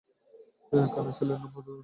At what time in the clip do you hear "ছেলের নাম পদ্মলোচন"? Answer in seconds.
1.17-1.79